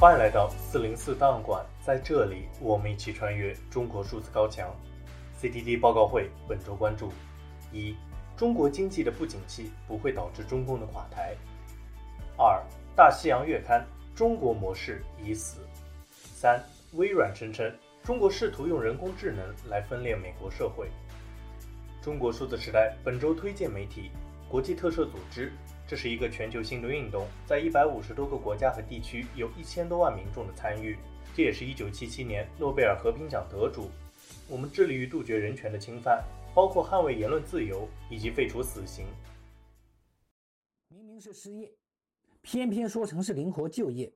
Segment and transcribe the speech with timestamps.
[0.00, 4.72] 欢迎来到四零四档案馆，在这里，我们一起穿越中国数字高墙。
[5.42, 7.12] CTD 报告会本周关注：
[7.72, 7.96] 一、
[8.36, 11.34] 中国经济的不景气不会导致中共的垮台；
[12.36, 12.62] 二、
[12.94, 15.58] 大西洋月刊中国模式已死；
[16.12, 16.62] 三、
[16.92, 17.68] 微软声称
[18.04, 20.88] 中国试图用人工智能来分裂美国社会。
[22.00, 24.12] 中国数字时代本周推荐媒体：
[24.48, 25.52] 国际特赦组织。
[25.88, 30.98] 这是一个全球性的运动，在一百五十多个国家和地区，有一千多万民众的参与。
[31.34, 33.88] 这也是一九七七年诺贝尔和平奖得主。
[34.46, 36.22] 我们致力于杜绝人权的侵犯，
[36.54, 39.06] 包括捍卫言论自由以及废除死刑。
[40.88, 41.72] 明明是失业，
[42.42, 44.12] 偏偏说成是灵活就业。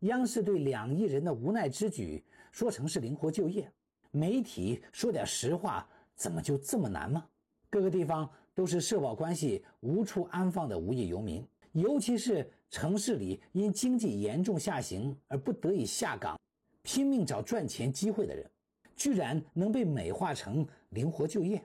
[0.00, 3.70] 央视对两亿人的无奈之举说成是灵活就业。
[4.10, 7.26] 媒体说点实话，怎么就这么难吗？
[7.68, 8.26] 各个地方。
[8.54, 16.38] 都是社保关系无处安放的无业游民，尤其是城市里因经济严重下行而不得已下岗，
[16.82, 18.48] 拼命找赚钱机会的人，
[18.94, 21.62] 居然能被美化成灵活就业，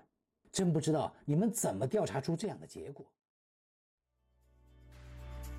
[0.52, 3.06] 真不知道你们怎么调查出这样的结果。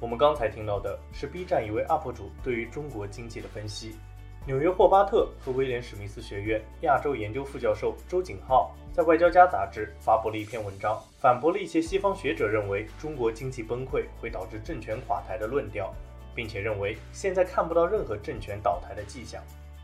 [0.01, 3.95] 我们刚才听到的是 B 站一位 UP 主对于中国经济的分析。
[4.47, 15.95] 纽约霍巴特和威廉史密斯学院亚洲研究副教授周景浩在《外交家》杂志发布了一篇文章，反驳了一些西方学者认为中国经济崩溃会导致政权垮台的论调，
[16.35, 19.43] 并且认为现在看不到任何政权倒台的迹象。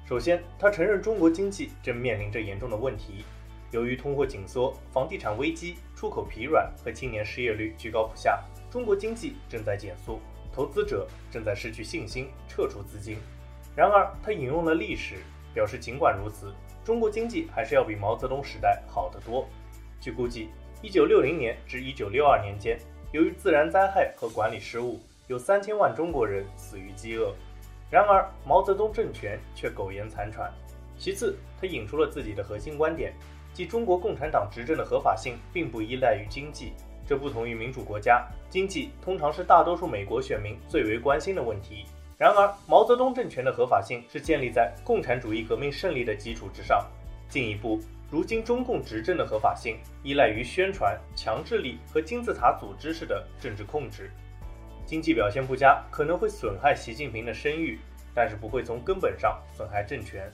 [0.08, 3.26] 首先，他承认中国经济正面临着严重的问题，
[3.72, 10.18] 由于通货紧缩、房地产危机、出口疲软和青年失业率居高不下，中国经济正在减速，
[10.50, 13.18] 投资者正在失去信心，撤出资金。
[13.76, 15.16] 然而，他引用了历史，
[15.52, 16.50] 表示尽管如此，
[16.82, 19.46] 中国经济还是要比毛泽东时代好得多。
[20.00, 20.48] 据估计，
[20.80, 22.78] 一九六零年至一九六二年间，
[23.12, 27.34] 由于自然灾害和管理失误，有三千万中国人死于饥饿。
[27.90, 30.50] 然而，毛泽东政权却苟延残喘。
[30.96, 33.12] 其次，他引出了自己的核心观点，
[33.52, 36.72] 即中国共产党执政的合法性并不依赖于经济，
[37.06, 41.84] 这不同于民主国家，经济通常是大多数美国选民最为关心的问题。
[42.18, 46.82] 然而，毛泽东政权的合法性是建立在共产主义革命胜利的基础之上。
[47.28, 47.78] 进一步，
[48.10, 54.10] 如今中共执政的合法性依赖于宣传、强制力和金字塔组织式的政治控制。
[54.86, 57.78] 经济表现不佳可能会损害习近平的声誉，
[58.14, 60.32] 但是不会从根本上损害政权。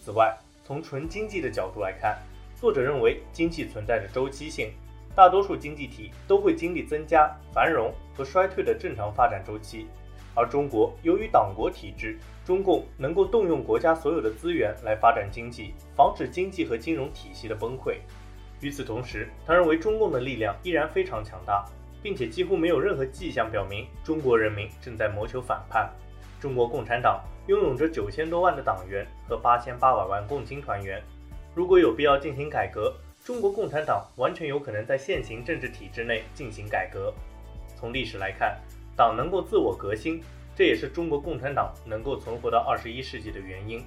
[0.00, 2.16] 此外，从纯经济的角度来看，
[2.54, 4.72] 作者认为经济存在着周期性，
[5.16, 9.88] 大多数经济体都会经历增加、繁荣和衰退的正常发展周期。
[10.34, 17.96] 而中国由于党国体制，中共能够动用国家所有的资源来发展经济，防止经济和金融体系的崩溃。
[18.60, 21.64] 与此同时，他认为中共的力量依然非常强大，
[22.02, 25.90] 并且几乎没有任何迹象表明中国人民正在谋求反叛。
[26.40, 31.02] 中国共产党拥有着九千多万的党员和八千八百万共青团员，
[31.54, 37.12] 如果有必要进行改革，中国共产党完全有可能在现行政治体制内进行改革。
[37.76, 38.58] 从历史来看，
[38.96, 40.22] 党能够自我革新，
[40.54, 43.84] 这也是中国共产党能够存活到二十一世纪的原因。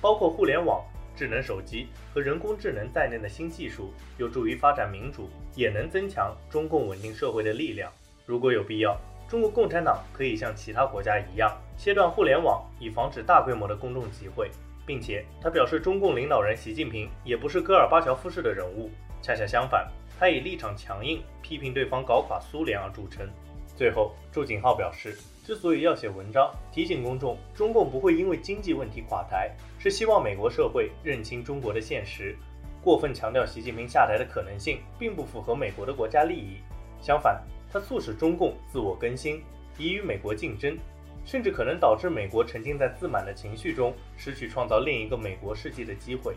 [0.00, 0.84] 包括互联网、
[1.16, 7.90] 智能手机和人工智能在内的新技术，有助于发展民主，也能增强中共稳定社会的力量。
[8.26, 8.96] 如果有必要，
[9.28, 14.50] 中国共产党可以像其他国家一样，切断互联网，以防止大规模的公众集会。
[14.86, 19.86] 并且，他表示，中共领导人习近平也不是戈尔巴乔夫式的人物，恰恰相反，
[20.18, 23.28] 他以立场强硬，批评对方搞垮苏联而著称。
[23.78, 32.36] 最后，祝景浩表示，之所以要写文章提醒公众，中共不会因为经济问题垮台，是希望美国社会认清中国的现实。
[32.82, 36.56] 过分强调习近平下台的可能性，并不符合美国的国家利益。
[37.00, 37.40] 相反，
[37.72, 39.40] 它促使中共自我更新，
[39.78, 40.76] 以与美国竞争，
[41.24, 46.34] 甚至可能导致美国沉浸在自满的情绪中，失去创造另一个美国世纪的机会。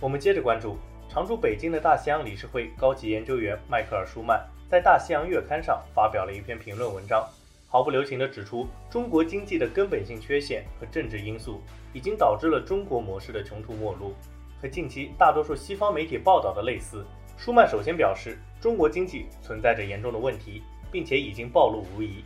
[0.00, 0.78] 我们接着关注。
[1.10, 7.26] 常驻北京的大西洋理事会高级研究员迈克尔·舒曼在《大西洋月刊》上发表了一篇评论文章，
[7.66, 11.62] 毫不留情地指出，中国经济的根本性缺陷和政治因素
[11.94, 14.14] 已经导致了中国模式的穷途末路。
[14.60, 17.06] 和近期大多数西方媒体报道的类似，
[17.38, 20.62] 舒曼首先表示，中国经济存在着严重的问题，
[20.92, 22.22] 并且已经暴露无遗。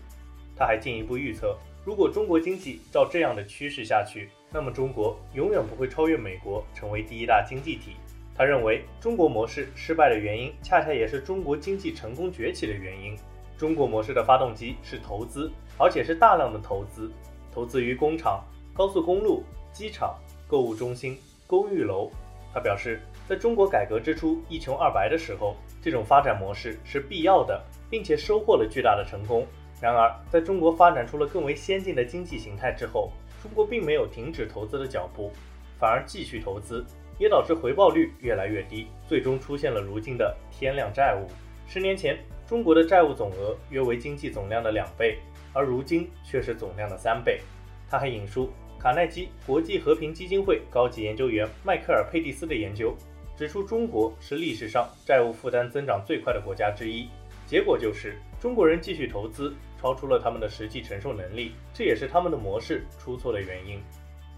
[0.56, 7.94] 他还进一步预测，如果中国经济照这样的趋势下去，那么中国永远不会超越美国，成为第一大经济体。
[8.34, 13.16] 他认为，中国模式失败的原因，恰恰也是中国经济成功崛起的原因。
[13.58, 17.10] 中国模式的发动机是投资，而且是大量的投资，
[17.52, 18.42] 投资于工厂、
[18.74, 20.18] 高速公路、机场、
[20.48, 22.10] 购物中心、公寓楼。
[22.54, 29.46] 他表示，在中国改革之初一穷二白的时候，这种发展模式是必要的，并且收获了巨大的成功。
[29.80, 33.12] 然而，在中国发展出了更为先进的经济形态之后，
[33.42, 35.30] 中国并没有停止投资的脚步，
[35.78, 36.84] 反而继续投资，
[37.18, 41.26] 也导致回报率越来越低，最终出现了如今的天量债务。
[41.66, 45.18] 十年前，中国的债务总额约为经济总量的两倍，
[45.52, 47.40] 而如今却是总量的三倍。
[47.88, 52.96] 他还引述卡耐基国际和平基金会高级研究员迈克尔·佩蒂斯的研究，
[53.36, 57.08] 指出中国是历史上债务负担增长最快的国家之一。
[57.46, 59.54] 结果就是中国人继续投资。
[59.82, 63.82] 超出了他们的实际承受能力，这也是他们的模式出错的原因。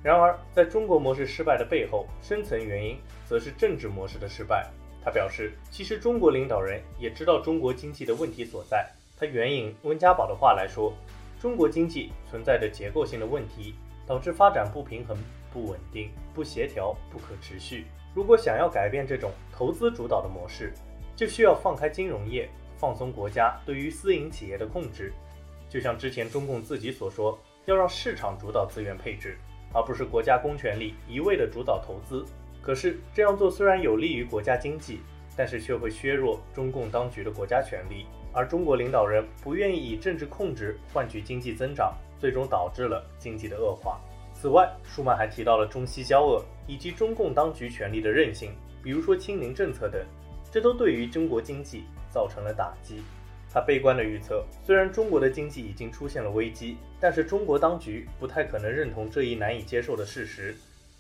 [0.05, 4.71] 然而，在中国模式失败的背后，深层原因则是政治模式的失败。
[5.03, 8.87] 他表示，其实中国领导人也知道中国经济的问题所在。
[9.17, 10.93] 他援引温家宝的话来说
[11.41, 15.17] ：“中国经济存在着结构性的问题，导致发展不平衡、
[15.51, 17.87] 不稳定、不协调、不可持续。
[18.15, 20.75] 如果想要改变这种投资主导的模式，
[21.17, 22.47] 就需要放开金融业，
[22.77, 25.15] 放松国家对于私营企业的控制。”
[25.71, 29.39] 就像之前中共自己所说，要让市场主导资源配置，
[29.75, 32.25] 而不是国家公权力一味的主导投资。
[32.63, 35.01] 可是这样做虽然有利于国家经济，
[35.37, 38.07] 但是却会削弱中共当局的国家权力。
[38.33, 44.01] 而中国领导人不愿意以政治控制换取经济增长，最终导致了经济的恶化。
[44.33, 48.51] 此外，舒曼还提到了中西交恶以及中共当局权力的任性，
[48.83, 50.05] 比如说清零政策等，
[50.51, 53.03] 这都对于中国经济造成了打击。
[53.55, 60.53] 他悲观地预测，虽然中国的经济已经出现了危机，但是中国当局不太可能认同这一难以接受的事实。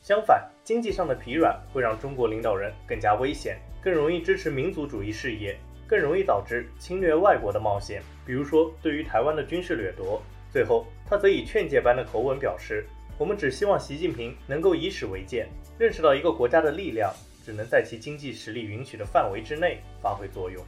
[0.04, 10.22] 相反，经济上的疲软会让中国领导人更加危险，更容易支持民族主义事业，更容易导致侵略外国的冒险，比如说对于台湾的军事掠夺。
[10.52, 12.86] 最后，他则以劝诫般的口吻表示
[13.18, 17.12] ：“我们只希望习近平能够以史为鉴，认识到一个国家的力量
[17.44, 20.64] 只能在其经济实力允许的范围之内发挥作用。”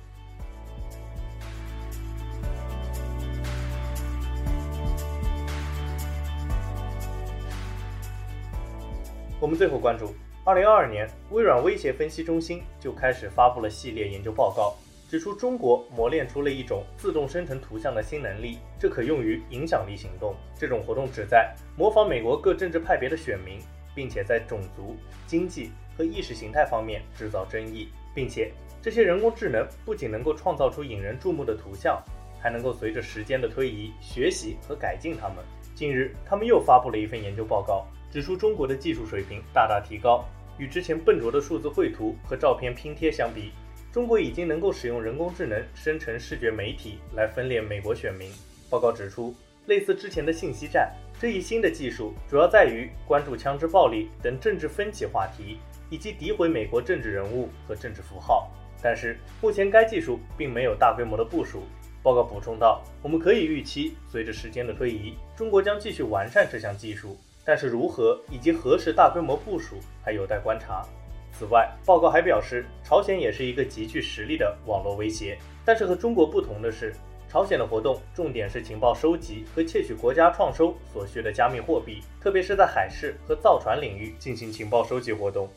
[9.38, 14.74] 我们最后关注，二零二二年，微软威胁分析中心就开始发布了系列研究报告，
[15.10, 20.34] 指出中国磨练出了一种自动生成图像的新能力，这可用于影响力行动。
[20.58, 23.60] 这种活动旨在模仿美国各政治派别的选民，
[23.94, 24.96] 并且在种族、
[25.26, 28.50] 经济和意识形态方面制造争议，并且
[28.80, 32.02] 这些人工智能不仅能够创造出引人注目的图像，
[32.40, 35.44] 还能够随着时间的推移学习和改进它们。
[35.74, 37.86] 近日，他们又发布了一份研究报告。
[38.16, 40.24] 指出中国的技术水平大大提高，
[40.56, 43.52] 与之前笨拙的数字绘图和照片拼贴相比，
[43.92, 48.32] 中国已经能够使用人工智能生成视觉媒体来分裂美国选民。
[48.70, 49.34] 报告指出，
[49.66, 50.90] 类似之前的信息战，
[51.20, 55.58] 这一新的技术主要在于关注枪支暴力等政治分歧话题，
[55.90, 58.50] 以及诋毁美国政治人物和政治符号。
[58.82, 61.64] 但是目前该技术并没有大规模的部署。
[62.02, 67.14] 报告补充道，我们可以预期，随着时间的推移，中国将继续完善这项技术。
[67.46, 70.84] 但是如何以及何时大规模部署还有待观察。
[71.30, 75.38] 此外，报告还表示，朝鲜也是一个极具实力的网络威胁。
[75.64, 76.92] 但是和中国不同的是，
[77.28, 85.48] 朝鲜的活动重点是情报收集和窃取国家创收所需的加密货币，特别是在海事和造船领域进行情报收集活动。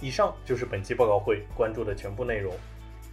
[0.00, 2.52] 以上就是本期报告会关注的全部内容。